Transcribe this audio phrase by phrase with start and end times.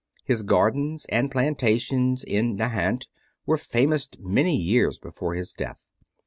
[0.25, 3.05] His gardens and plantations in Nahant
[3.45, 5.85] were famous many years before his death.